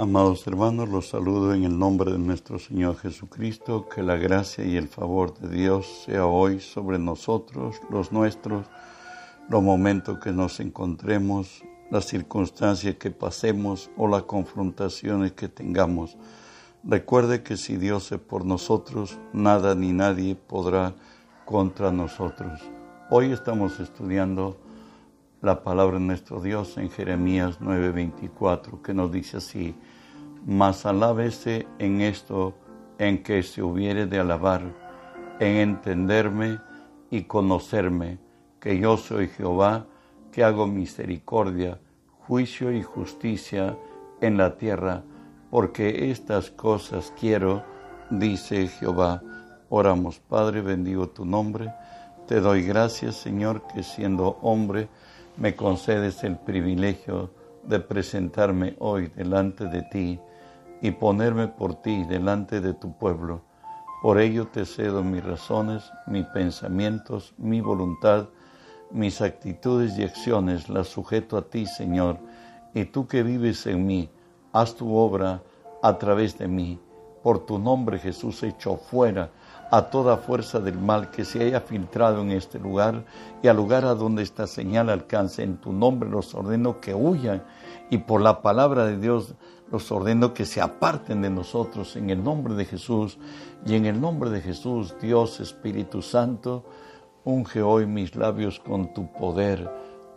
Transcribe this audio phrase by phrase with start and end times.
[0.00, 4.76] Amados hermanos, los saludo en el nombre de nuestro Señor Jesucristo, que la gracia y
[4.76, 8.64] el favor de Dios sea hoy sobre nosotros, los nuestros,
[9.48, 16.16] los momentos que nos encontremos, las circunstancias que pasemos o las confrontaciones que tengamos.
[16.84, 20.94] Recuerde que si Dios es por nosotros, nada ni nadie podrá
[21.44, 22.60] contra nosotros.
[23.10, 24.58] Hoy estamos estudiando
[25.40, 29.74] la palabra de nuestro Dios en Jeremías 9:24, que nos dice así,
[30.44, 32.54] mas alábese en esto
[32.98, 34.62] en que se hubiere de alabar,
[35.38, 36.58] en entenderme
[37.10, 38.18] y conocerme,
[38.58, 39.86] que yo soy Jehová,
[40.32, 41.78] que hago misericordia,
[42.26, 43.78] juicio y justicia
[44.20, 45.04] en la tierra,
[45.50, 47.64] porque estas cosas quiero,
[48.10, 49.22] dice Jehová.
[49.70, 51.72] Oramos, Padre, bendigo tu nombre.
[52.26, 54.88] Te doy gracias, Señor, que siendo hombre,
[55.38, 57.30] me concedes el privilegio
[57.62, 60.20] de presentarme hoy delante de ti
[60.82, 63.42] y ponerme por ti delante de tu pueblo.
[64.02, 68.28] Por ello te cedo mis razones, mis pensamientos, mi voluntad,
[68.90, 72.18] mis actitudes y acciones, las sujeto a ti, Señor,
[72.74, 74.10] y tú que vives en mí,
[74.52, 75.42] haz tu obra
[75.82, 76.80] a través de mí.
[77.22, 79.30] Por tu nombre, Jesús, hecho fuera
[79.70, 83.04] a toda fuerza del mal que se haya filtrado en este lugar
[83.42, 85.42] y al lugar a donde esta señal alcance.
[85.42, 87.42] En tu nombre los ordeno que huyan
[87.90, 89.34] y por la palabra de Dios
[89.70, 93.18] los ordeno que se aparten de nosotros en el nombre de Jesús
[93.66, 96.64] y en el nombre de Jesús, Dios Espíritu Santo,
[97.24, 99.70] unge hoy mis labios con tu poder,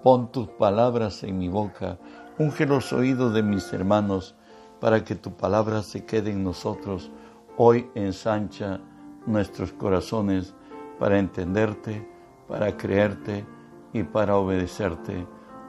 [0.03, 1.97] pon tus palabras en mi boca,
[2.37, 4.35] unge los oídos de mis hermanos
[4.79, 7.11] para que tu palabra se quede en nosotros.
[7.57, 8.79] Hoy ensancha
[9.25, 10.53] nuestros corazones
[10.99, 12.07] para entenderte,
[12.47, 13.45] para creerte
[13.93, 15.25] y para obedecerte.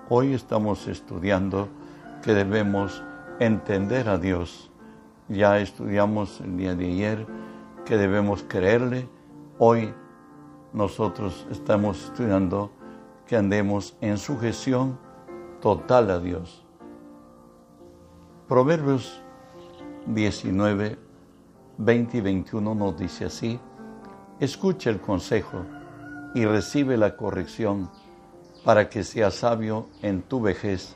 [0.09, 1.69] Hoy estamos estudiando
[2.23, 3.03] que debemos
[3.39, 4.71] entender a Dios.
[5.29, 7.27] Ya estudiamos el día de ayer
[7.85, 9.09] que debemos creerle.
[9.59, 9.93] Hoy
[10.73, 12.71] nosotros estamos estudiando
[13.27, 14.99] que andemos en sujeción
[15.61, 16.65] total a Dios.
[18.49, 19.23] Proverbios
[20.07, 20.99] 19,
[21.85, 23.59] 20 y 21 nos dice así,
[24.39, 25.65] escucha el consejo
[26.33, 27.91] y recibe la corrección
[28.65, 30.95] para que seas sabio en tu vejez.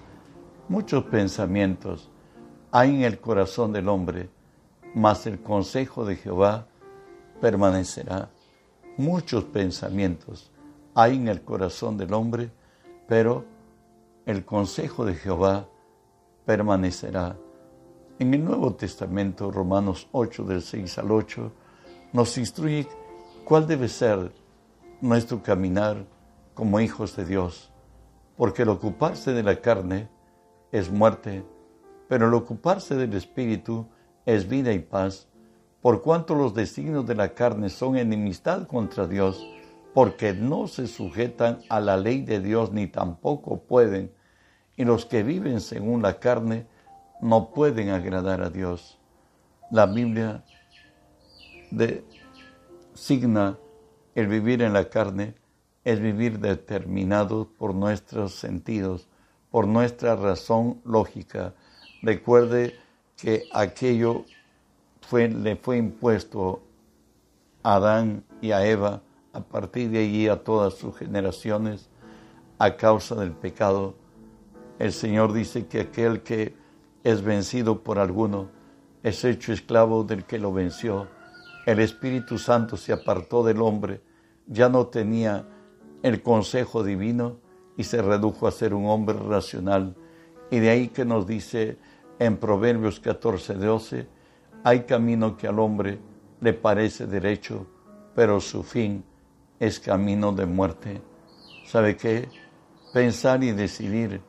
[0.69, 2.09] Muchos pensamientos
[2.71, 4.31] hay en el corazón del hombre,
[4.95, 6.69] mas el consejo de Jehová
[7.41, 8.31] permanecerá.
[8.97, 10.53] Muchos pensamientos
[10.95, 12.53] hay en el corazón del hombre,
[13.09, 13.45] pero
[14.25, 15.69] el consejo de Jehová
[16.45, 17.37] permanecerá.
[18.19, 21.53] En el Nuevo Testamento, Romanos 8, del 6 al 8,
[22.15, 22.89] nos instruye
[23.45, 24.33] cuál debe ser
[25.03, 26.07] nuestro caminar
[26.55, 27.71] como hijos de Dios,
[28.39, 30.09] porque el ocuparse de la carne
[30.73, 31.45] es muerte,
[32.09, 33.87] pero el ocuparse del Espíritu
[34.25, 35.29] es vida y paz,
[35.83, 39.47] por cuanto los designios de la carne son enemistad contra Dios,
[39.93, 44.11] porque no se sujetan a la ley de Dios ni tampoco pueden,
[44.75, 46.67] y los que viven según la carne
[47.21, 48.99] no pueden agradar a Dios.
[49.71, 50.45] La Biblia
[51.71, 53.59] designa
[54.15, 55.35] el vivir en la carne
[55.85, 59.07] es vivir determinado por nuestros sentidos,
[59.51, 61.55] por nuestra razón lógica.
[62.03, 62.75] Recuerde
[63.17, 64.25] que aquello
[65.03, 66.63] fue, le fue impuesto
[67.63, 71.89] a Adán y a Eva, a partir de allí a todas sus generaciones,
[72.59, 73.95] a causa del pecado.
[74.79, 76.55] El Señor dice que aquel que
[77.07, 78.49] es vencido por alguno,
[79.05, 81.07] es hecho esclavo del que lo venció.
[81.65, 84.01] El Espíritu Santo se apartó del hombre,
[84.49, 85.47] ya no tenía
[86.03, 87.37] el consejo divino
[87.77, 89.95] y se redujo a ser un hombre racional.
[90.51, 91.79] Y de ahí que nos dice
[92.19, 94.09] en Proverbios 14, 12,
[94.65, 96.01] hay camino que al hombre
[96.41, 97.69] le parece derecho,
[98.17, 99.05] pero su fin
[99.61, 101.01] es camino de muerte.
[101.67, 102.29] ¿Sabe qué?
[102.93, 104.21] Pensar y decidir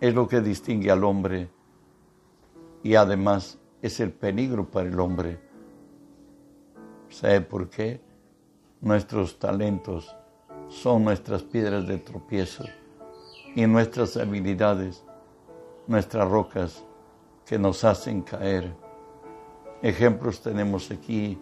[0.00, 1.56] es lo que distingue al hombre
[2.82, 5.38] y además es el peligro para el hombre.
[7.08, 8.00] ¿Sabe por qué?
[8.80, 10.14] Nuestros talentos
[10.68, 12.64] son nuestras piedras de tropiezo
[13.54, 15.04] y nuestras habilidades,
[15.86, 16.84] nuestras rocas
[17.46, 18.72] que nos hacen caer.
[19.82, 21.38] Ejemplos tenemos aquí.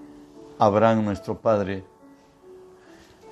[0.59, 1.85] Abraham, nuestro padre.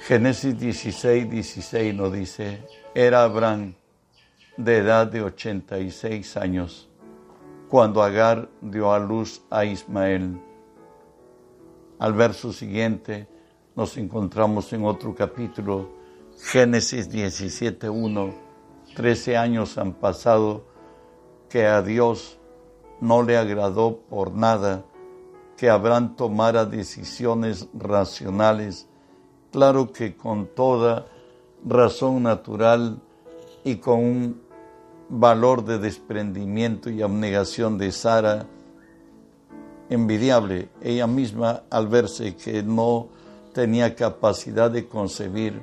[0.00, 3.74] Génesis 16, 16 nos dice, era Abraham
[4.56, 6.90] de edad de 86 años
[7.74, 10.40] cuando Agar dio a luz a Ismael.
[11.98, 13.26] Al verso siguiente
[13.74, 15.88] nos encontramos en otro capítulo,
[16.38, 18.32] Génesis 17.1.
[18.94, 20.64] Trece años han pasado
[21.48, 22.38] que a Dios
[23.00, 24.84] no le agradó por nada
[25.56, 28.86] que Abraham tomara decisiones racionales,
[29.50, 31.06] claro que con toda
[31.66, 33.02] razón natural
[33.64, 34.43] y con un
[35.08, 38.46] valor de desprendimiento y abnegación de Sara
[39.90, 40.70] envidiable.
[40.80, 43.08] Ella misma, al verse que no
[43.52, 45.62] tenía capacidad de concebir,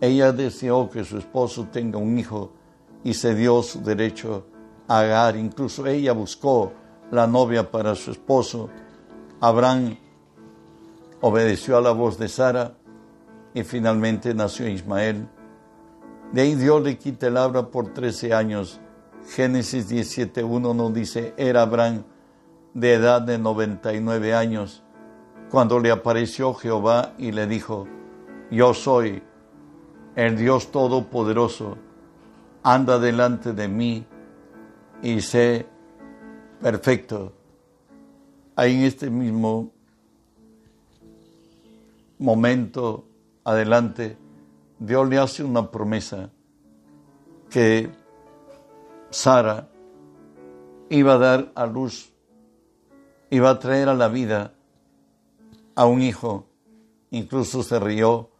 [0.00, 2.52] ella deseó que su esposo tenga un hijo
[3.04, 4.46] y se dio su derecho
[4.88, 5.36] a Agar.
[5.36, 6.72] Incluso ella buscó
[7.10, 8.70] la novia para su esposo.
[9.40, 9.96] Abraham
[11.20, 12.74] obedeció a la voz de Sara
[13.52, 15.28] y finalmente nació Ismael.
[16.32, 18.80] De ahí Dios le quita el habla por 13 años.
[19.28, 22.04] Génesis 17.1 nos dice, era Abraham
[22.74, 24.82] de edad de 99 años
[25.50, 27.88] cuando le apareció Jehová y le dijo,
[28.50, 29.22] yo soy
[30.14, 31.76] el Dios Todopoderoso,
[32.62, 34.06] anda delante de mí
[35.02, 35.66] y sé
[36.60, 37.32] perfecto.
[38.54, 39.72] Ahí en este mismo
[42.18, 43.04] momento,
[43.44, 44.16] adelante,
[44.80, 46.30] Dios le hace una promesa
[47.50, 47.90] que
[49.10, 49.68] Sara
[50.88, 52.14] iba a dar a luz,
[53.28, 54.54] iba a traer a la vida
[55.74, 56.46] a un hijo.
[57.10, 58.30] Incluso se rió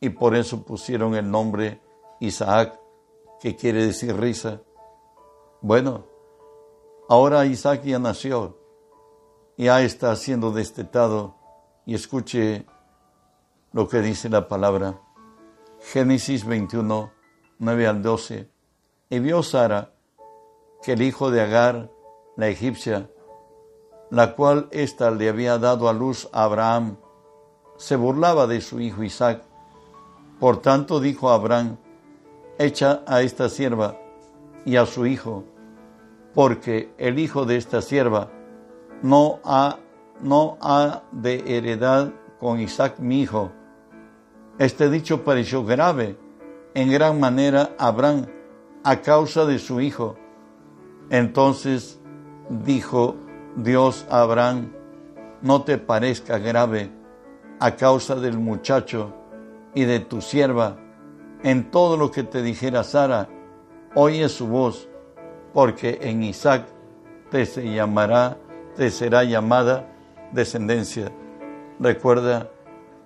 [0.00, 1.82] y por eso pusieron el nombre
[2.18, 2.80] Isaac,
[3.38, 4.62] que quiere decir risa.
[5.60, 6.06] Bueno,
[7.10, 8.56] ahora Isaac ya nació,
[9.58, 11.34] ya está siendo destetado
[11.84, 12.64] y escuche
[13.72, 14.98] lo que dice la palabra.
[15.92, 17.12] Génesis 21,
[17.58, 18.48] 9 al 12.
[19.10, 19.92] Y vio Sara
[20.82, 21.90] que el hijo de Agar,
[22.36, 23.10] la egipcia,
[24.10, 26.96] la cual ésta le había dado a luz a Abraham,
[27.76, 29.42] se burlaba de su hijo Isaac.
[30.40, 31.76] Por tanto dijo Abraham,
[32.58, 33.96] echa a esta sierva
[34.64, 35.44] y a su hijo,
[36.32, 38.30] porque el hijo de esta sierva
[39.02, 39.78] no ha,
[40.22, 42.10] no ha de heredad
[42.40, 43.52] con Isaac mi hijo
[44.58, 46.16] este dicho pareció grave
[46.74, 48.26] en gran manera a Abraham
[48.84, 50.16] a causa de su hijo.
[51.10, 52.00] Entonces
[52.48, 53.16] dijo
[53.56, 54.72] Dios a Abraham,
[55.42, 56.90] no te parezca grave
[57.60, 59.12] a causa del muchacho
[59.74, 60.76] y de tu sierva.
[61.42, 63.28] En todo lo que te dijera Sara,
[63.94, 64.88] oye su voz,
[65.52, 66.66] porque en Isaac
[67.30, 68.38] te se llamará,
[68.76, 69.88] te será llamada
[70.32, 71.12] descendencia.
[71.78, 72.48] Recuerda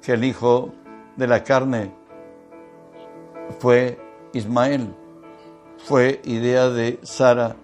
[0.03, 0.73] que el hijo
[1.19, 1.93] de la carne
[3.59, 3.99] fue
[4.33, 4.95] Ismael,
[5.79, 7.57] fue idea de Sara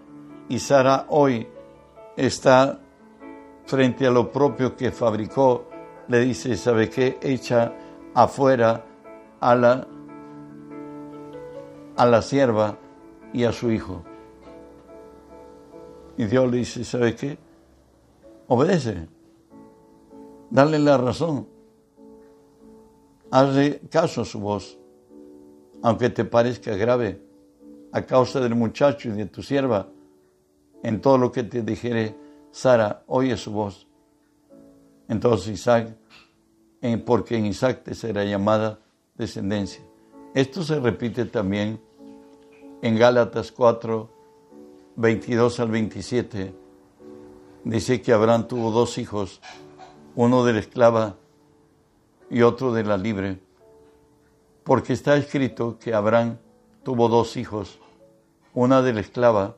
[0.48, 1.46] y Sara hoy
[2.16, 2.80] está
[3.64, 5.68] frente a lo propio que fabricó,
[6.08, 7.16] le dice, ¿sabe qué?
[7.22, 7.72] Echa
[8.12, 8.84] afuera
[9.40, 9.86] a la,
[11.96, 12.76] a la sierva
[13.32, 14.02] y a su hijo.
[16.16, 17.38] Y Dios le dice, ¿sabe qué?
[18.48, 19.08] Obedece,
[20.50, 21.53] dale la razón
[23.34, 24.78] hazle caso a su voz,
[25.82, 27.20] aunque te parezca grave,
[27.90, 29.88] a causa del muchacho y de tu sierva,
[30.84, 32.14] en todo lo que te dijere,
[32.52, 33.88] Sara, oye su voz.
[35.08, 35.96] Entonces Isaac,
[37.04, 38.78] porque en Isaac te será llamada
[39.16, 39.82] descendencia.
[40.32, 41.80] Esto se repite también
[42.82, 44.10] en Gálatas 4,
[44.94, 46.54] 22 al 27.
[47.64, 49.40] Dice que Abraham tuvo dos hijos,
[50.14, 51.16] uno de la esclava
[52.30, 53.40] y otro de la libre,
[54.64, 56.38] porque está escrito que Abraham
[56.82, 57.78] tuvo dos hijos,
[58.52, 59.56] una de la esclava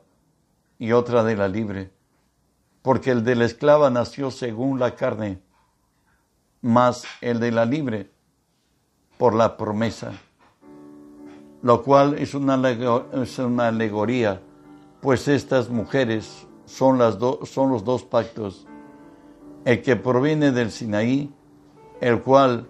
[0.79, 1.91] y otra de la libre,
[2.81, 5.41] porque el de la esclava nació según la carne,
[6.61, 8.11] más el de la libre
[9.17, 10.13] por la promesa,
[11.61, 14.41] lo cual es una, es una alegoría,
[15.01, 18.67] pues estas mujeres son, las son los dos pactos,
[19.65, 21.33] el que proviene del Sinaí
[22.01, 22.67] el cual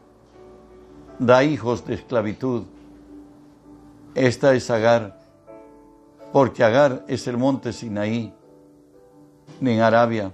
[1.19, 2.63] da hijos de esclavitud.
[4.15, 5.19] Esta es Agar,
[6.31, 8.33] porque Agar es el monte Sinaí
[9.61, 10.33] en Arabia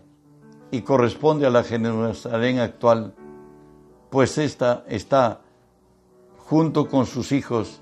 [0.72, 3.14] y corresponde a la Jerusalén actual,
[4.10, 5.42] pues esta está
[6.38, 7.82] junto con sus hijos,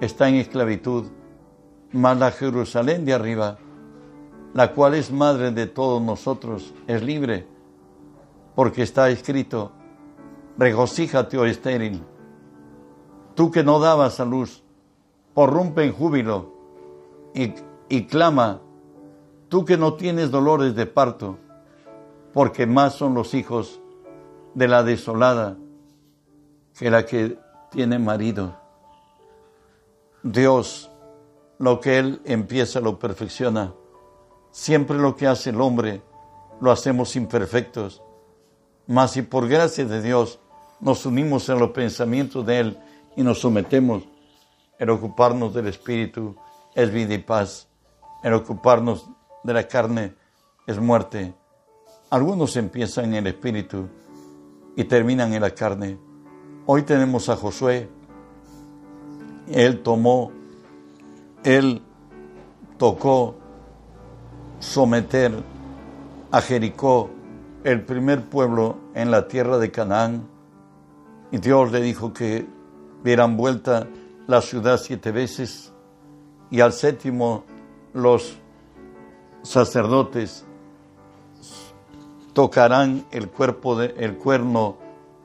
[0.00, 1.06] está en esclavitud,
[1.92, 3.58] mas la Jerusalén de arriba,
[4.52, 7.46] la cual es madre de todos nosotros, es libre,
[8.54, 9.72] porque está escrito,
[10.56, 12.02] regocíjate, oh estéril.
[13.34, 14.62] Tú que no dabas a luz,
[15.34, 16.52] porrumpe en júbilo
[17.34, 17.54] y,
[17.88, 18.60] y clama,
[19.48, 21.38] tú que no tienes dolores de parto,
[22.32, 23.80] porque más son los hijos
[24.54, 25.56] de la desolada
[26.78, 27.38] que la que
[27.70, 28.56] tiene marido.
[30.22, 30.90] Dios,
[31.58, 33.74] lo que Él empieza lo perfecciona.
[34.50, 36.02] Siempre lo que hace el hombre
[36.60, 38.02] lo hacemos imperfectos.
[38.86, 40.40] Mas si por gracia de Dios
[40.80, 42.78] nos unimos en los pensamientos de Él
[43.16, 44.02] y nos sometemos,
[44.78, 46.36] en ocuparnos del Espíritu
[46.74, 47.68] es vida y paz,
[48.22, 49.08] en ocuparnos
[49.44, 50.14] de la carne
[50.66, 51.34] es muerte.
[52.10, 53.88] Algunos empiezan en el Espíritu
[54.76, 55.98] y terminan en la carne.
[56.66, 57.88] Hoy tenemos a Josué.
[59.48, 60.32] Él tomó,
[61.44, 61.82] él
[62.78, 63.36] tocó
[64.58, 65.32] someter
[66.30, 67.10] a Jericó,
[67.62, 70.33] el primer pueblo en la tierra de Canaán.
[71.30, 72.46] Y Dios le dijo que
[73.02, 73.86] dieran vuelta
[74.26, 75.72] la ciudad siete veces
[76.50, 77.44] y al séptimo
[77.92, 78.38] los
[79.42, 80.44] sacerdotes
[82.32, 84.76] tocarán el cuerpo de, el cuerno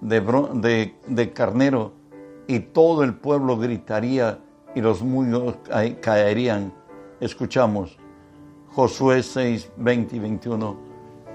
[0.02, 1.94] de, carnero
[2.48, 4.40] y todo el pueblo gritaría
[4.76, 5.56] y los muros
[6.02, 6.74] caerían.
[7.20, 7.98] Escuchamos
[8.72, 10.78] Josué 6, 20 y 21.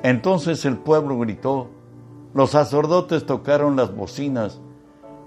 [0.02, 1.68] Entonces el pueblo gritó,
[2.34, 4.60] los sacerdotes tocaron las bocinas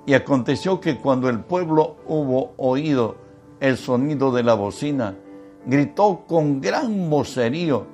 [0.05, 3.15] y aconteció que cuando el pueblo hubo oído
[3.59, 5.15] el sonido de la bocina,
[5.65, 7.85] gritó con gran vocerío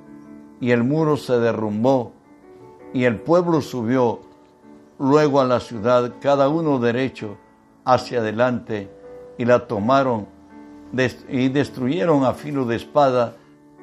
[0.60, 2.12] y el muro se derrumbó
[2.92, 4.20] y el pueblo subió
[4.98, 7.36] luego a la ciudad, cada uno derecho
[7.84, 8.90] hacia adelante,
[9.36, 10.26] y la tomaron
[11.28, 13.34] y destruyeron a filo de espada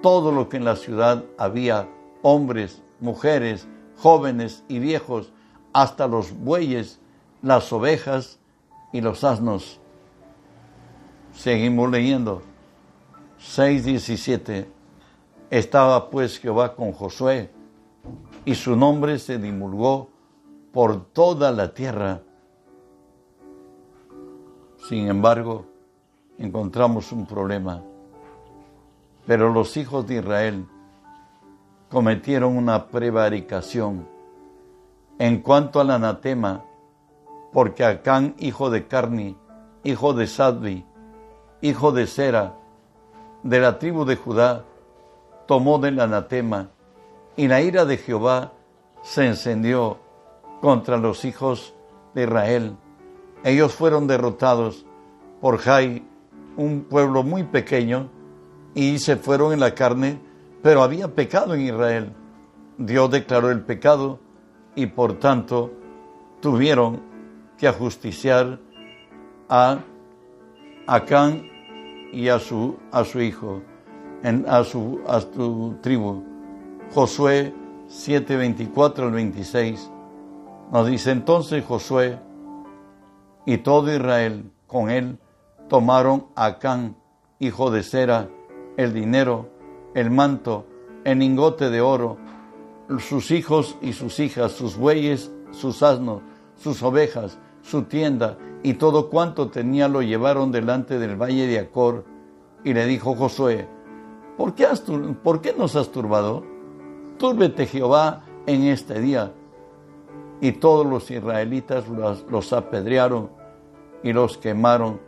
[0.01, 1.89] todo lo que en la ciudad había,
[2.21, 3.67] hombres, mujeres,
[4.01, 5.31] jóvenes y viejos,
[5.73, 6.99] hasta los bueyes,
[7.43, 8.39] las ovejas
[8.91, 9.79] y los asnos.
[11.33, 12.41] Seguimos leyendo.
[13.39, 14.65] 6.17.
[15.51, 17.51] Estaba pues Jehová con Josué
[18.43, 20.09] y su nombre se divulgó
[20.71, 22.21] por toda la tierra.
[24.89, 25.65] Sin embargo,
[26.39, 27.83] encontramos un problema.
[29.27, 30.65] Pero los hijos de Israel
[31.91, 34.07] cometieron una prevaricación
[35.19, 36.63] en cuanto al anatema,
[37.53, 39.37] porque Acán, hijo de Carni,
[39.83, 40.85] hijo de Sadvi,
[41.61, 42.55] hijo de Sera,
[43.43, 44.63] de la tribu de Judá,
[45.47, 46.69] tomó del anatema
[47.35, 48.53] y la ira de Jehová
[49.03, 49.97] se encendió
[50.61, 51.73] contra los hijos
[52.15, 52.77] de Israel.
[53.43, 54.85] Ellos fueron derrotados
[55.41, 56.05] por Jai,
[56.55, 58.09] un pueblo muy pequeño,
[58.73, 60.19] y se fueron en la carne,
[60.61, 62.13] pero había pecado en Israel.
[62.77, 64.19] Dios declaró el pecado
[64.75, 65.71] y por tanto
[66.39, 67.01] tuvieron
[67.57, 68.59] que ajusticiar
[69.49, 69.79] a
[70.87, 71.47] Acán
[72.11, 73.61] y a su, a su hijo,
[74.23, 76.23] en, a, su, a su tribu.
[76.93, 77.53] Josué
[77.87, 79.91] 7, 24 al 26
[80.71, 82.17] nos dice entonces Josué
[83.45, 85.19] y todo Israel con él
[85.67, 86.95] tomaron a Acán,
[87.39, 88.29] hijo de Sera,
[88.77, 89.49] el dinero,
[89.93, 90.65] el manto,
[91.03, 92.17] el lingote de oro,
[92.99, 96.21] sus hijos y sus hijas, sus bueyes, sus asnos,
[96.55, 102.05] sus ovejas, su tienda y todo cuanto tenía lo llevaron delante del valle de Acor.
[102.63, 103.67] Y le dijo Josué,
[104.37, 104.67] ¿por qué,
[105.23, 106.43] ¿por qué nos has turbado?
[107.17, 109.33] Túrbete Jehová en este día.
[110.41, 113.29] Y todos los israelitas los, apedrearon
[114.03, 114.99] y los quemaron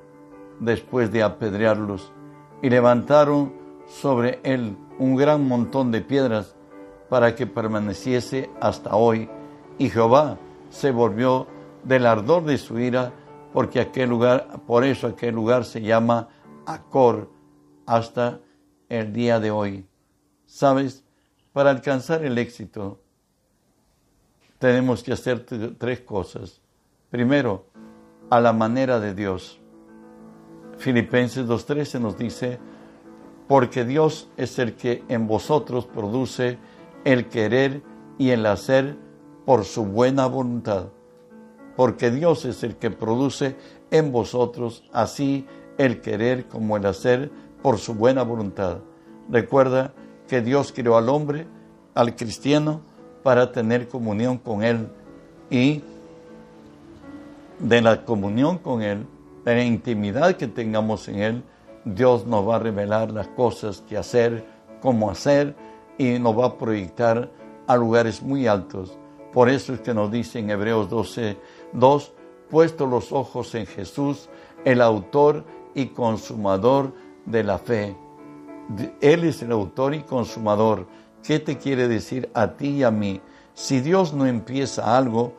[0.60, 2.12] después de apedrearlos.
[2.62, 3.54] Y levantaron
[3.88, 6.56] sobre él un gran montón de piedras
[7.10, 9.30] para que permaneciese hasta hoy.
[9.78, 10.38] Y Jehová
[10.70, 11.48] se volvió
[11.84, 13.14] del ardor de su ira,
[13.52, 16.30] porque aquel lugar, por eso aquel lugar se llama
[16.66, 17.30] Acor
[17.86, 18.40] hasta
[18.90, 19.86] el día de hoy.
[20.46, 21.04] ¿Sabes?
[21.52, 23.00] Para alcanzar el éxito
[24.58, 25.46] tenemos que hacer
[25.78, 26.62] tres cosas.
[27.10, 27.68] Primero,
[28.30, 29.60] a la manera de Dios.
[30.78, 32.60] Filipenses 2.13 nos dice,
[33.48, 36.58] porque Dios es el que en vosotros produce
[37.04, 37.82] el querer
[38.18, 38.96] y el hacer
[39.46, 40.88] por su buena voluntad.
[41.76, 43.56] Porque Dios es el que produce
[43.92, 45.46] en vosotros así
[45.78, 47.32] el querer como el hacer
[47.62, 48.80] por su buena voluntad.
[49.30, 49.94] Recuerda
[50.28, 51.48] que Dios creó al hombre,
[51.96, 52.82] al cristiano,
[53.24, 54.90] para tener comunión con Él
[55.50, 55.82] y
[57.60, 59.06] de la comunión con Él,
[59.46, 61.44] de la intimidad que tengamos en Él,
[61.86, 64.46] Dios nos va a revelar las cosas que hacer,
[64.82, 65.56] cómo hacer
[65.98, 67.30] y nos va a proyectar
[67.68, 68.98] a lugares muy altos.
[69.32, 71.38] Por eso es que nos dice en Hebreos 12,
[71.74, 72.14] 2,
[72.50, 74.30] puesto los ojos en Jesús,
[74.64, 76.94] el autor y consumador
[77.26, 77.96] de la fe.
[79.02, 80.88] Él es el autor y consumador.
[81.24, 83.22] ¿Qué te quiere decir a ti y a mí?
[83.54, 85.34] Si Dios no empieza algo,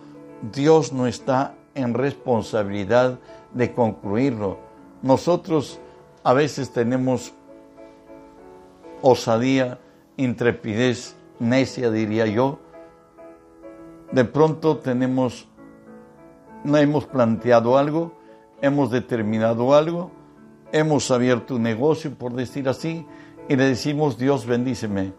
[0.53, 3.19] Dios no está en responsabilidad
[3.53, 4.59] de concluirlo.
[5.03, 5.81] Nosotros
[6.25, 7.35] a veces tenemos
[9.03, 9.79] osadía
[10.17, 12.59] intrepidez necia, diría yo.
[14.11, 15.47] De pronto tenemos,
[16.65, 18.15] no hemos planteado algo,
[18.63, 20.11] hemos determinado algo,
[20.73, 23.07] hemos abierto un negocio, por decir así,
[23.47, 25.13] y le decimos, Dios bendíceme.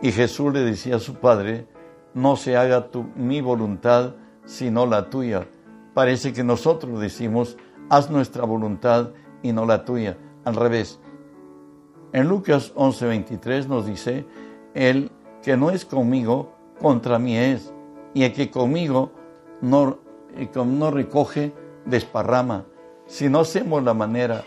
[0.00, 1.66] Y Jesús le decía a su Padre,
[2.14, 4.14] no se haga tu, mi voluntad,
[4.46, 5.46] sino la tuya.
[5.92, 7.58] Parece que nosotros decimos,
[7.90, 9.10] haz nuestra voluntad
[9.42, 10.16] y no la tuya.
[10.44, 11.00] Al revés.
[12.12, 14.26] En Lucas 11:23 nos dice,
[14.74, 15.10] el
[15.42, 17.72] que no es conmigo, contra mí es.
[18.14, 19.12] Y el que conmigo
[19.60, 19.98] no,
[20.54, 21.52] no recoge,
[21.84, 22.64] desparrama.
[23.06, 24.44] Si no hacemos la manera,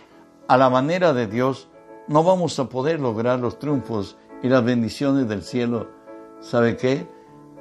[0.48, 1.70] a la manera de Dios,
[2.08, 5.88] no vamos a poder lograr los triunfos y las bendiciones del cielo.
[6.42, 7.08] ¿Sabe qué?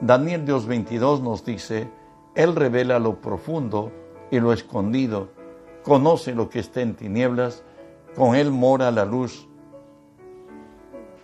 [0.00, 1.88] Daniel 2.22 nos dice,
[2.34, 3.92] Él revela lo profundo
[4.32, 5.28] y lo escondido,
[5.84, 7.62] conoce lo que está en tinieblas,
[8.16, 9.48] con Él mora la luz.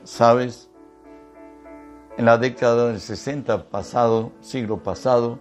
[0.04, 0.70] ¿Sabes?
[2.16, 5.38] En la década del 60 pasado, siglo pasado,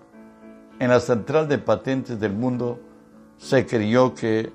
[0.80, 2.80] en la central de patentes del mundo
[3.38, 4.51] se creyó que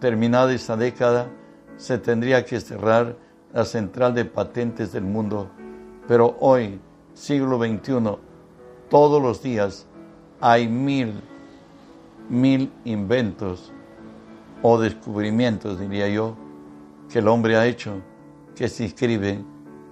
[0.00, 1.30] terminada esa década
[1.76, 3.16] se tendría que cerrar
[3.52, 5.50] la central de patentes del mundo.
[6.06, 6.80] Pero hoy,
[7.14, 8.18] siglo XXI,
[8.90, 9.86] todos los días
[10.40, 11.20] hay mil,
[12.28, 13.72] mil inventos
[14.62, 16.36] o descubrimientos, diría yo,
[17.10, 18.00] que el hombre ha hecho,
[18.54, 19.44] que se inscriben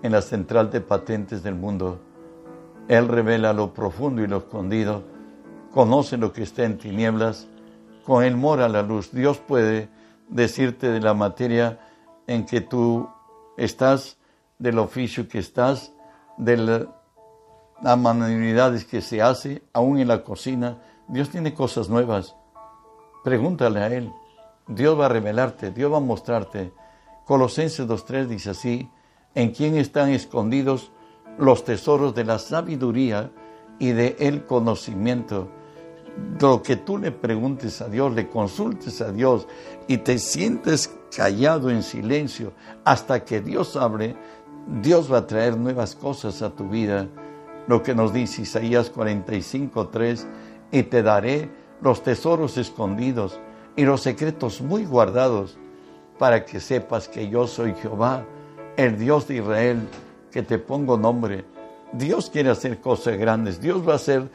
[0.03, 2.01] en la central de patentes del mundo.
[2.89, 5.03] Él revela lo profundo y lo escondido,
[5.73, 7.49] conoce lo que está en tinieblas,
[8.05, 9.11] con él mora la luz.
[9.13, 9.89] Dios puede
[10.29, 11.79] decirte de la materia
[12.27, 13.09] en que tú
[13.57, 14.19] estás,
[14.59, 15.93] del oficio que estás,
[16.37, 20.79] de las manualidades que se hace, aún en la cocina.
[21.09, 22.35] Dios tiene cosas nuevas.
[23.25, 24.13] Pregúntale a Él.
[24.71, 26.73] Dios va a revelarte, Dios va a mostrarte.
[27.25, 28.89] Colosenses 2.3 dice así,
[29.35, 30.93] en quien están escondidos
[31.39, 33.33] los tesoros de la sabiduría
[33.79, 35.49] y de el conocimiento.
[36.41, 39.47] Lo que tú le preguntes a Dios, le consultes a Dios
[39.89, 42.53] y te sientes callado en silencio
[42.85, 44.17] hasta que Dios hable,
[44.83, 47.09] Dios va a traer nuevas cosas a tu vida.
[47.67, 50.27] Lo que nos dice Isaías 45.3,
[50.73, 53.41] y te daré los tesoros escondidos
[53.81, 55.57] y los secretos muy guardados,
[56.19, 58.27] para que sepas que yo soy Jehová,
[58.77, 59.89] el Dios de Israel,
[60.31, 61.47] que te pongo nombre.
[61.95, 64.29] Dios quiere hacer cosas grandes, Dios va a hacer,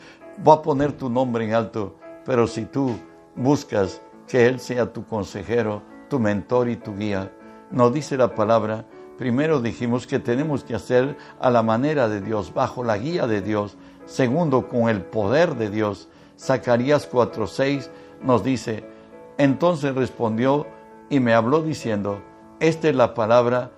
[0.46, 2.96] va a poner tu nombre en alto, pero si tú
[3.36, 7.32] buscas que Él sea tu consejero, tu mentor y tu guía,
[7.70, 8.84] nos dice la palabra,
[9.20, 13.44] primero dijimos que tenemos que hacer a la manera de Dios, bajo la guía de
[13.44, 13.78] Dios,
[14.08, 16.10] segundo, con el poder de Dios.
[16.36, 17.92] Zacarías 4:6
[18.24, 18.95] nos dice,
[19.38, 20.68] entonces respondió
[21.10, 22.22] y me habló diciendo,
[22.60, 23.72] esta es la palabra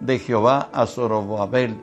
[0.00, 1.80] de Jehová a Zorobabel,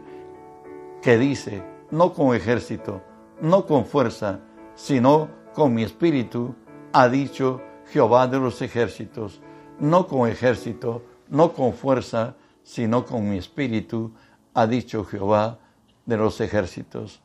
[1.01, 3.01] que dice, no con ejército,
[3.41, 4.39] no con fuerza,
[4.75, 6.55] sino con mi espíritu,
[6.93, 9.41] ha dicho Jehová de los ejércitos,
[9.79, 14.13] no con ejército, no con fuerza, sino con mi espíritu,
[14.53, 15.59] ha dicho Jehová
[16.05, 17.21] de los ejércitos.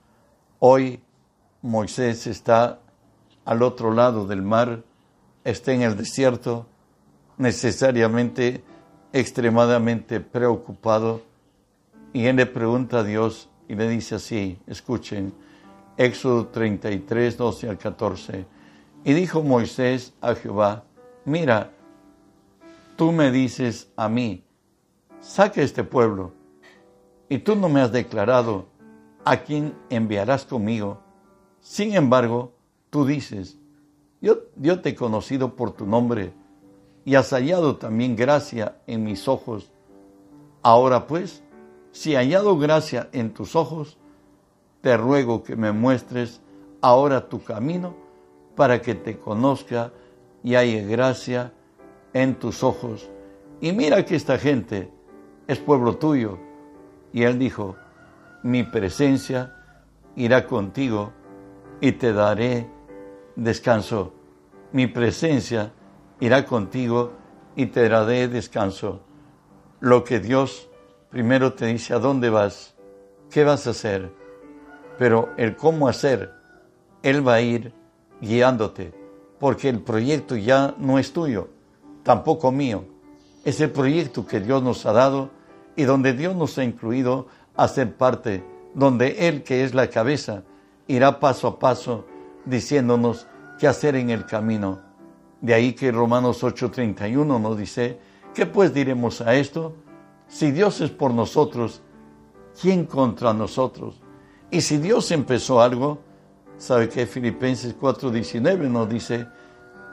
[0.58, 1.00] Hoy
[1.62, 2.80] Moisés está
[3.44, 4.82] al otro lado del mar,
[5.46, 6.66] está en el desierto,
[7.38, 8.64] necesariamente
[9.12, 11.22] extremadamente preocupado,
[12.12, 15.32] y él le pregunta a Dios y le dice así, escuchen,
[15.96, 18.44] Éxodo 33, 12 al 14,
[19.04, 20.82] y dijo Moisés a Jehová,
[21.24, 21.70] mira,
[22.96, 24.44] tú me dices a mí,
[25.20, 26.32] saque este pueblo,
[27.28, 28.66] y tú no me has declarado
[29.24, 31.00] a quién enviarás conmigo.
[31.60, 32.52] Sin embargo,
[32.90, 33.58] tú dices,
[34.20, 36.32] yo, te he conocido por tu nombre
[37.04, 39.70] y has hallado también gracia en mis ojos.
[40.62, 41.42] Ahora pues,
[41.92, 43.98] si he hallado gracia en tus ojos,
[44.80, 46.40] te ruego que me muestres
[46.80, 47.94] ahora tu camino
[48.54, 49.92] para que te conozca
[50.42, 51.52] y haya gracia
[52.12, 53.10] en tus ojos.
[53.60, 54.90] Y mira que esta gente
[55.46, 56.38] es pueblo tuyo.
[57.12, 57.76] Y él dijo,
[58.42, 59.54] mi presencia
[60.14, 61.12] irá contigo
[61.80, 62.75] y te daré
[63.36, 64.12] descanso.
[64.72, 65.72] Mi presencia
[66.20, 67.12] irá contigo
[67.54, 69.00] y te daré descanso.
[69.80, 70.68] Lo que Dios
[71.10, 72.74] primero te dice a dónde vas,
[73.30, 74.10] qué vas a hacer,
[74.98, 76.32] pero el cómo hacer,
[77.02, 77.72] Él va a ir
[78.20, 78.92] guiándote,
[79.38, 81.48] porque el proyecto ya no es tuyo,
[82.02, 82.84] tampoco mío.
[83.44, 85.30] Es el proyecto que Dios nos ha dado
[85.76, 88.42] y donde Dios nos ha incluido a ser parte,
[88.74, 90.42] donde Él, que es la cabeza,
[90.88, 92.06] irá paso a paso
[92.46, 93.26] diciéndonos
[93.58, 94.80] qué hacer en el camino.
[95.40, 97.98] De ahí que Romanos 8:31 nos dice,
[98.34, 99.74] ¿qué pues diremos a esto?
[100.28, 101.82] Si Dios es por nosotros,
[102.60, 104.00] ¿quién contra nosotros?
[104.50, 105.98] Y si Dios empezó algo,
[106.56, 109.26] ¿sabe que Filipenses 4:19 nos dice,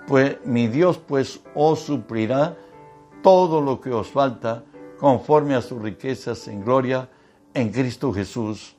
[0.07, 2.55] pues mi Dios pues os suplirá
[3.21, 4.63] todo lo que os falta
[4.99, 7.09] conforme a sus riquezas en gloria
[7.53, 8.75] en Cristo Jesús.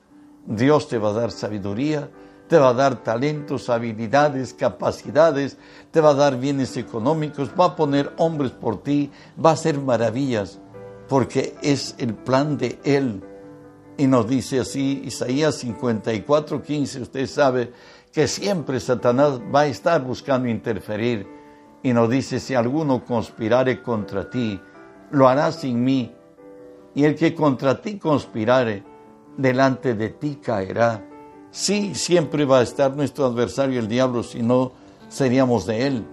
[0.46, 2.10] Dios te va a dar sabiduría,
[2.54, 5.56] te va a dar talentos, habilidades, capacidades,
[5.90, 9.10] te va a dar bienes económicos, va a poner hombres por ti,
[9.44, 10.60] va a hacer maravillas,
[11.08, 13.24] porque es el plan de Él.
[13.96, 17.72] Y nos dice así Isaías 54, 15, usted sabe
[18.12, 21.26] que siempre Satanás va a estar buscando interferir.
[21.82, 24.60] Y nos dice, si alguno conspirare contra ti,
[25.10, 26.14] lo hará sin mí.
[26.94, 28.84] Y el que contra ti conspirare,
[29.36, 31.04] delante de ti caerá.
[31.54, 34.72] Sí, siempre va a estar nuestro adversario el diablo, si no
[35.08, 36.04] seríamos de él.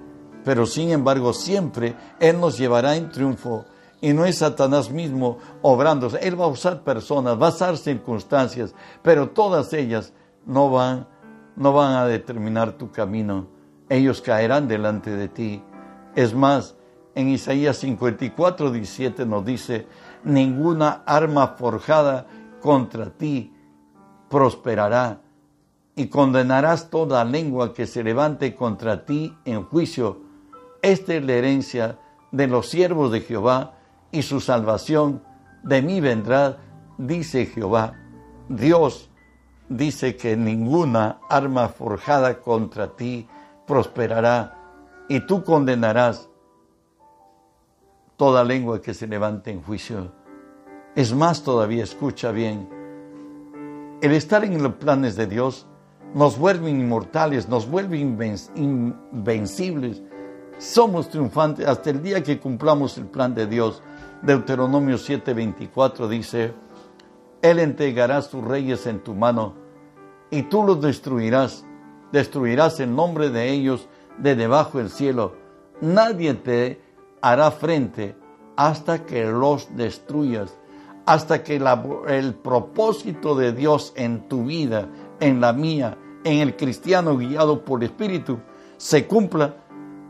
[0.45, 3.65] Pero sin embargo, siempre Él nos llevará en triunfo.
[4.01, 6.11] Y no es Satanás mismo obrando.
[6.21, 10.13] Él va a usar personas, va a usar circunstancias, pero todas ellas
[10.45, 11.07] no van,
[11.55, 13.47] no van a determinar tu camino.
[13.89, 15.63] Ellos caerán delante de ti.
[16.15, 16.75] Es más,
[17.15, 19.87] en Isaías 54, 17 nos dice,
[20.23, 22.27] ninguna arma forjada
[22.61, 23.51] contra ti
[24.29, 25.19] prosperará
[25.95, 30.21] y condenarás toda lengua que se levante contra ti en juicio.
[30.81, 31.99] Esta es la herencia
[32.31, 33.73] de los siervos de Jehová
[34.11, 35.21] y su salvación
[35.63, 36.57] de mí vendrá,
[36.97, 37.93] dice Jehová.
[38.49, 39.09] Dios
[39.69, 43.27] dice que ninguna arma forjada contra ti
[43.67, 44.57] prosperará
[45.07, 46.29] y tú condenarás
[48.17, 50.11] toda lengua que se levante en juicio.
[50.95, 52.69] Es más todavía, escucha bien,
[54.01, 55.67] el estar en los planes de Dios
[56.13, 60.01] nos vuelve inmortales, nos vuelve invencibles.
[60.57, 63.81] Somos triunfantes hasta el día que cumplamos el plan de Dios.
[64.21, 66.53] Deuteronomio 7:24 dice,
[67.41, 69.55] Él entregará sus reyes en tu mano
[70.29, 71.65] y tú los destruirás.
[72.11, 75.35] Destruirás el nombre de ellos de debajo del cielo.
[75.79, 76.81] Nadie te
[77.21, 78.15] hará frente
[78.55, 80.53] hasta que los destruyas,
[81.05, 84.89] hasta que el propósito de Dios en tu vida,
[85.21, 88.39] en la mía, en el cristiano guiado por el Espíritu,
[88.75, 89.55] se cumpla,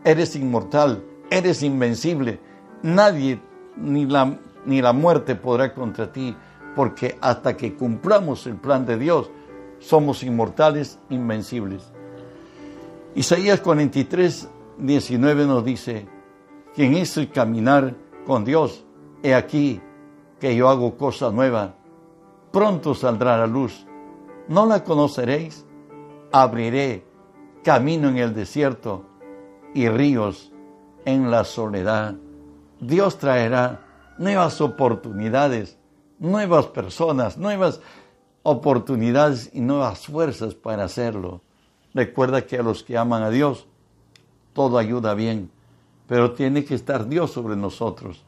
[0.03, 2.39] eres inmortal, eres invencible.
[2.81, 3.39] Nadie,
[3.77, 6.35] ni la, ni la muerte podrá contra ti,
[6.75, 9.29] porque hasta que cumplamos el plan de Dios,
[9.79, 11.91] somos inmortales, invencibles.
[13.13, 16.07] Isaías 43, 19 nos dice,
[16.73, 17.95] quien es el caminar
[18.25, 18.85] con Dios,
[19.21, 19.81] he aquí
[20.39, 21.75] que yo hago cosa nueva,
[22.51, 23.85] pronto saldrá la luz.
[24.47, 25.65] ¿No la conoceréis?
[26.31, 27.05] Abriré
[27.63, 29.05] camino en el desierto
[29.73, 30.51] y ríos
[31.05, 32.15] en la soledad.
[32.79, 33.85] Dios traerá
[34.17, 35.77] nuevas oportunidades,
[36.19, 37.81] nuevas personas, nuevas
[38.43, 41.41] oportunidades y nuevas fuerzas para hacerlo.
[41.93, 43.67] Recuerda que a los que aman a Dios,
[44.53, 45.51] todo ayuda bien,
[46.07, 48.23] pero tiene que estar Dios sobre nosotros.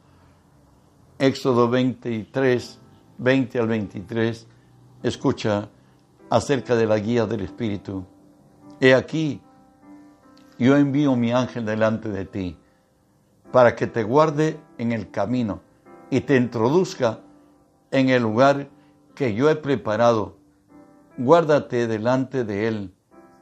[1.20, 2.80] Éxodo 23,
[3.18, 4.48] 20 al 23,
[5.04, 5.70] escucha
[6.34, 8.08] acerca de la guía del Espíritu.
[8.80, 9.40] He aquí,
[10.58, 12.58] yo envío mi ángel delante de ti,
[13.52, 15.62] para que te guarde en el camino
[16.10, 17.20] y te introduzca
[17.92, 18.68] en el lugar
[19.14, 20.36] que yo he preparado.
[21.20, 22.94] Guárdate delante de él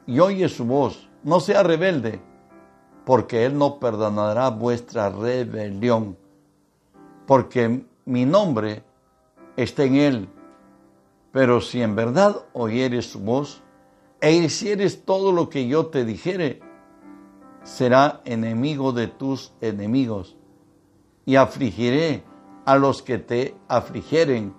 [0.05, 2.19] y oye su voz, no sea rebelde,
[3.05, 6.17] porque él no perdonará vuestra rebelión,
[7.25, 8.83] porque mi nombre
[9.55, 10.29] está en él.
[11.31, 13.61] Pero si en verdad oyeres su voz
[14.19, 16.61] e hicieres todo lo que yo te dijere,
[17.63, 20.37] será enemigo de tus enemigos
[21.25, 22.23] y afligiré
[22.65, 24.53] a los que te afligieren,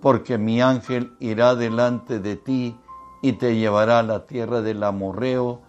[0.00, 2.76] porque mi ángel irá delante de ti
[3.22, 5.60] y te llevará a la tierra del amorreo,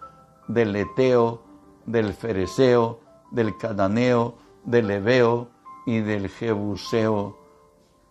[0.47, 1.43] del eteo,
[1.85, 2.99] del fereceo,
[3.31, 5.49] del cananeo, del ebeo
[5.85, 7.37] y del jebuseo,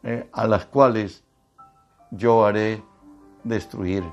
[0.03, 1.25] eh, a las cuales
[2.13, 2.83] yo haré
[3.43, 4.05] destruir.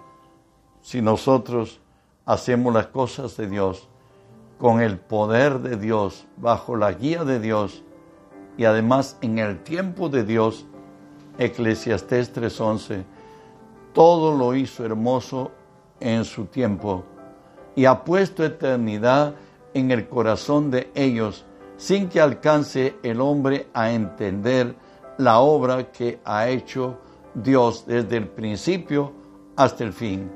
[0.82, 1.80] Si nosotros
[2.26, 3.88] hacemos las cosas de Dios
[4.58, 7.84] con el poder de Dios, bajo la guía de Dios
[8.58, 10.66] y además en el tiempo de Dios,
[11.38, 13.04] Eclesiastés 3:11,
[13.94, 15.52] todo lo hizo hermoso
[16.00, 17.04] en su tiempo
[17.76, 19.36] y ha puesto eternidad
[19.74, 21.46] en el corazón de ellos
[21.78, 24.76] sin que alcance el hombre a entender
[25.18, 26.98] la obra que ha hecho
[27.34, 29.14] Dios desde el principio
[29.56, 30.30] hasta el fin.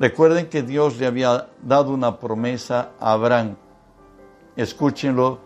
[0.00, 3.56] Recuerden que Dios le había dado una promesa a Abraham.
[4.56, 5.40] Escúchenlo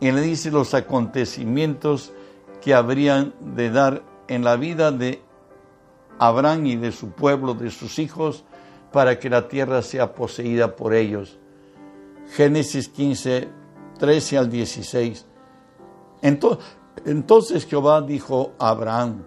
[0.00, 2.12] y le dice los acontecimientos
[2.60, 5.22] que habrían de dar en la vida de
[6.18, 8.44] Abraham y de su pueblo, de sus hijos,
[8.92, 11.38] para que la tierra sea poseída por ellos.
[12.32, 13.48] Génesis 15,
[13.98, 15.26] 13 al 16.
[17.04, 19.24] Entonces Jehová dijo a Abraham,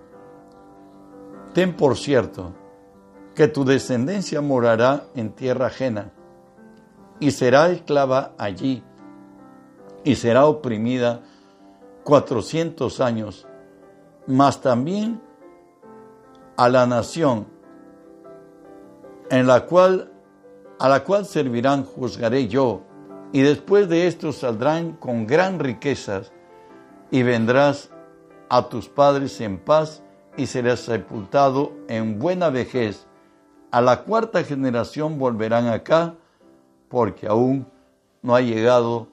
[1.58, 2.54] ten por cierto
[3.34, 6.12] que tu descendencia morará en tierra ajena
[7.20, 8.84] y será esclava allí
[10.04, 11.24] y será oprimida
[12.04, 13.48] cuatrocientos años,
[14.28, 15.20] mas también
[16.58, 17.48] a la nación
[19.32, 20.12] en la cual
[20.78, 22.84] a la cual servirán juzgaré yo,
[23.32, 26.32] y después de esto saldrán con gran riquezas,
[27.10, 27.90] y vendrás
[28.48, 30.04] a tus padres en paz,
[30.38, 33.08] y serás sepultado en buena vejez.
[33.72, 36.16] A la cuarta generación volverán acá,
[36.88, 37.68] porque aún
[38.22, 39.08] no ha llegado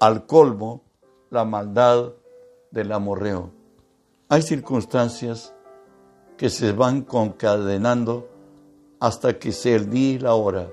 [0.00, 0.82] al colmo
[1.30, 2.12] la maldad
[2.70, 3.50] del amorreo.
[4.28, 5.54] Hay circunstancias
[6.36, 8.28] que se van concadenando
[9.00, 10.68] hasta que sea el día y la hora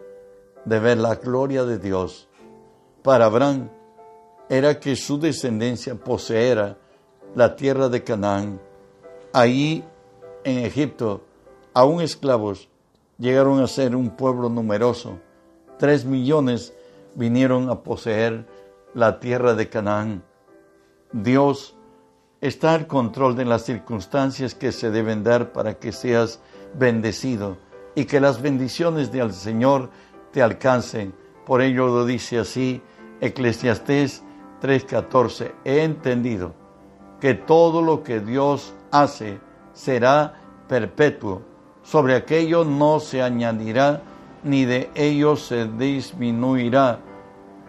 [0.65, 2.27] de ver la gloria de Dios.
[3.03, 3.69] Para Abraham
[4.49, 6.77] era que su descendencia poseera
[7.35, 8.59] la tierra de Canaán.
[9.37, 9.83] Ahí
[10.45, 11.25] en Egipto,
[11.73, 12.69] aún esclavos,
[13.17, 15.19] llegaron a ser un pueblo numeroso.
[15.77, 16.73] Tres millones
[17.15, 18.45] vinieron a poseer
[18.93, 20.23] la tierra de Canaán.
[21.11, 21.75] Dios
[22.39, 26.39] está al control de las circunstancias que se deben dar para que seas
[26.73, 27.57] bendecido
[27.93, 29.89] y que las bendiciones del Señor
[30.31, 31.13] te alcancen.
[31.45, 32.81] Por ello lo dice así
[33.19, 34.23] Eclesiastés
[34.61, 35.51] 3:14.
[35.65, 36.55] He entendido
[37.19, 39.39] que todo lo que Dios hace
[39.73, 40.35] será
[40.67, 41.41] perpetuo.
[41.83, 44.01] Sobre aquello no se añadirá
[44.43, 46.99] ni de ello se disminuirá.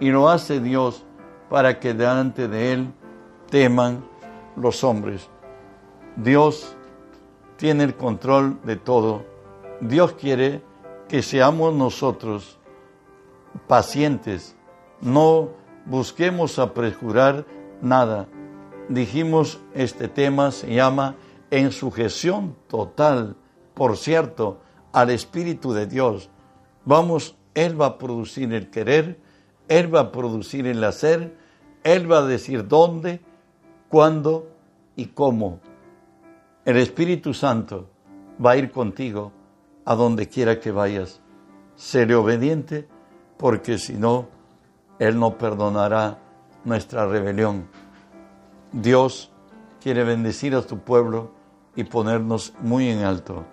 [0.00, 1.04] Y lo hace Dios
[1.48, 2.92] para que delante de Él
[3.50, 4.04] teman
[4.56, 5.28] los hombres.
[6.16, 6.76] Dios
[7.56, 9.36] tiene el control de todo
[9.80, 10.62] Dios quiere
[11.08, 12.58] que seamos nosotros
[13.66, 14.56] pacientes,
[15.00, 15.50] no
[15.84, 17.44] busquemos apresurar
[17.82, 18.26] nada.
[18.88, 21.16] Dijimos, este tema se llama
[21.50, 23.36] en sujeción total,
[23.74, 24.60] por cierto,
[24.92, 26.30] al Espíritu de Dios.
[26.84, 29.18] Vamos, Él va a producir el querer,
[29.68, 31.36] Él va a producir el hacer,
[31.82, 33.20] Él va a decir dónde,
[33.88, 34.48] cuándo
[34.94, 35.60] y cómo.
[36.64, 37.88] El Espíritu Santo
[38.44, 39.32] va a ir contigo
[39.84, 41.20] a donde quiera que vayas.
[41.74, 42.88] Seré obediente,
[43.36, 44.28] porque si no,
[44.98, 46.18] Él no perdonará
[46.64, 47.68] nuestra rebelión.
[48.72, 49.30] Dios
[49.80, 51.30] quiere bendecir a tu pueblo
[51.74, 53.44] y ponernos muy en alto.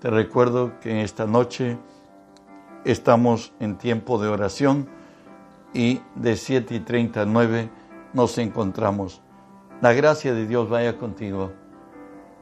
[0.00, 1.78] Te recuerdo que en esta noche
[2.84, 4.88] estamos en tiempo de oración
[5.72, 7.70] y de 7 y 39
[8.12, 9.22] nos encontramos.
[9.80, 11.52] La gracia de Dios vaya contigo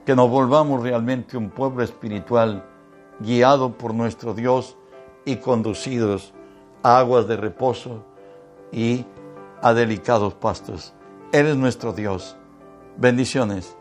[0.05, 2.64] que nos volvamos realmente un pueblo espiritual
[3.21, 4.77] guiado por nuestro Dios
[5.25, 6.35] y conducidos
[6.83, 8.05] a aguas de reposo
[8.73, 9.07] y
[9.62, 10.92] a delicados pastos.
[11.33, 12.37] Él es nuestro Dios.
[12.99, 13.75] Bendiciones.